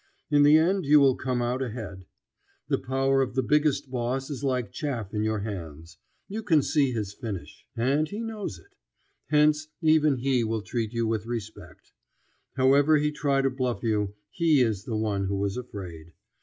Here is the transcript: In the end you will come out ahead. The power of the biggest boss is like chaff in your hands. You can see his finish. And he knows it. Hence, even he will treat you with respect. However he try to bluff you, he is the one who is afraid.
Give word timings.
In 0.31 0.41
the 0.41 0.57
end 0.57 0.83
you 0.83 0.99
will 0.99 1.15
come 1.15 1.43
out 1.43 1.61
ahead. 1.61 2.05
The 2.69 2.79
power 2.79 3.21
of 3.21 3.35
the 3.35 3.43
biggest 3.43 3.91
boss 3.91 4.31
is 4.31 4.43
like 4.43 4.71
chaff 4.71 5.13
in 5.13 5.21
your 5.21 5.41
hands. 5.41 5.99
You 6.27 6.41
can 6.41 6.63
see 6.63 6.91
his 6.91 7.13
finish. 7.13 7.67
And 7.77 8.09
he 8.09 8.19
knows 8.23 8.57
it. 8.57 8.73
Hence, 9.27 9.67
even 9.79 10.15
he 10.17 10.43
will 10.43 10.63
treat 10.63 10.91
you 10.91 11.05
with 11.05 11.27
respect. 11.27 11.91
However 12.55 12.97
he 12.97 13.11
try 13.11 13.43
to 13.43 13.51
bluff 13.51 13.83
you, 13.83 14.15
he 14.31 14.61
is 14.61 14.85
the 14.85 14.97
one 14.97 15.25
who 15.25 15.45
is 15.45 15.55
afraid. 15.55 16.13